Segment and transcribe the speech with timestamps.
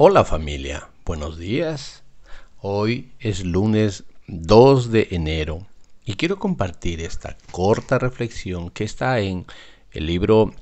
[0.00, 2.04] Hola familia, buenos días.
[2.60, 5.66] Hoy es lunes 2 de enero
[6.04, 9.44] y quiero compartir esta corta reflexión que está en
[9.90, 10.54] el libro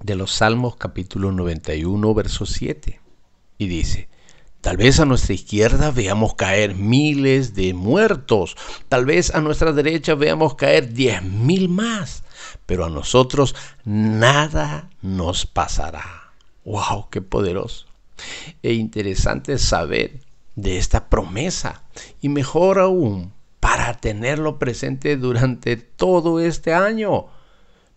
[0.00, 3.02] de los Salmos capítulo 91 verso 7
[3.58, 4.08] y dice,
[4.62, 8.56] Tal vez a nuestra izquierda veamos caer miles de muertos,
[8.88, 12.24] tal vez a nuestra derecha veamos caer diez mil más,
[12.64, 13.54] pero a nosotros
[13.84, 16.32] nada nos pasará.
[16.64, 17.10] ¡Wow!
[17.10, 17.93] ¡Qué poderoso!
[18.62, 20.20] E interesante saber
[20.56, 21.82] de esta promesa
[22.20, 27.26] y mejor aún para tenerlo presente durante todo este año.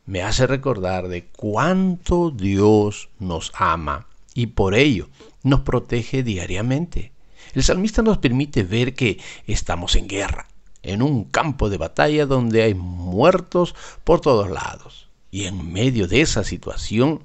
[0.05, 5.09] Me hace recordar de cuánto Dios nos ama y por ello
[5.43, 7.11] nos protege diariamente.
[7.53, 10.47] El salmista nos permite ver que estamos en guerra,
[10.83, 15.09] en un campo de batalla donde hay muertos por todos lados.
[15.31, 17.23] Y en medio de esa situación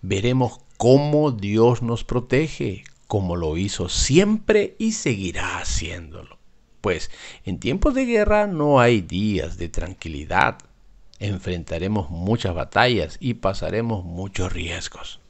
[0.00, 6.38] veremos cómo Dios nos protege, como lo hizo siempre y seguirá haciéndolo.
[6.80, 7.12] Pues
[7.44, 10.58] en tiempos de guerra no hay días de tranquilidad.
[11.20, 15.20] Enfrentaremos muchas batallas y pasaremos muchos riesgos.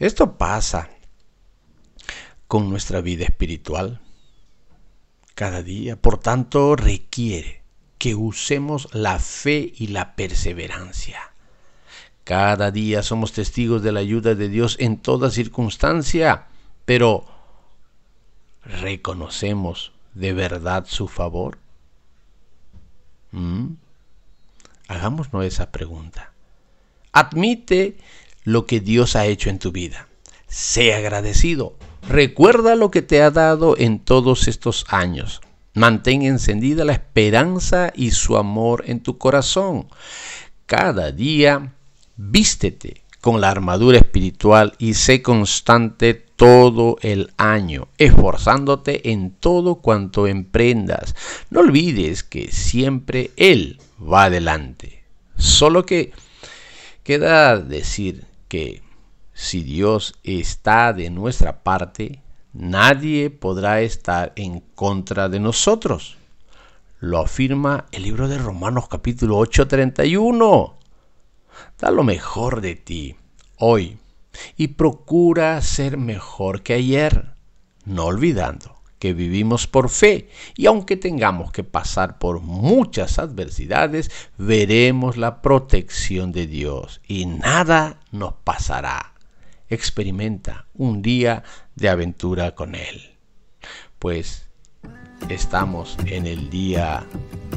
[0.00, 0.90] Esto pasa
[2.48, 4.00] con nuestra vida espiritual
[5.36, 5.94] cada día.
[5.94, 7.62] Por tanto, requiere
[7.96, 11.35] que usemos la fe y la perseverancia.
[12.26, 16.46] Cada día somos testigos de la ayuda de Dios en toda circunstancia,
[16.84, 17.24] pero
[18.64, 21.58] ¿reconocemos de verdad su favor?
[23.30, 23.74] ¿Mm?
[24.88, 26.32] Hagámonos esa pregunta.
[27.12, 27.96] Admite
[28.42, 30.08] lo que Dios ha hecho en tu vida.
[30.48, 31.76] Sé agradecido.
[32.08, 35.42] Recuerda lo que te ha dado en todos estos años.
[35.74, 39.86] Mantén encendida la esperanza y su amor en tu corazón.
[40.66, 41.72] Cada día
[42.16, 50.26] Vístete con la armadura espiritual y sé constante todo el año, esforzándote en todo cuanto
[50.26, 51.14] emprendas.
[51.50, 55.02] No olvides que siempre Él va adelante.
[55.36, 56.12] Solo que
[57.02, 58.82] queda decir que
[59.34, 66.16] si Dios está de nuestra parte, nadie podrá estar en contra de nosotros.
[67.00, 70.75] Lo afirma el libro de Romanos capítulo 8:31.
[71.78, 73.16] Da lo mejor de ti
[73.58, 73.98] hoy
[74.56, 77.34] y procura ser mejor que ayer,
[77.84, 85.16] no olvidando que vivimos por fe y aunque tengamos que pasar por muchas adversidades, veremos
[85.16, 89.12] la protección de Dios y nada nos pasará.
[89.68, 91.42] Experimenta un día
[91.74, 93.16] de aventura con Él.
[93.98, 94.45] Pues
[95.28, 97.04] estamos en el día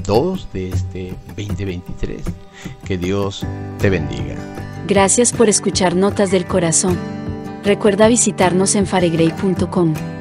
[0.05, 2.21] 2 de este 2023.
[2.85, 3.45] Que Dios
[3.79, 4.35] te bendiga.
[4.87, 6.97] Gracias por escuchar Notas del Corazón.
[7.63, 10.18] Recuerda visitarnos en faregrey.com.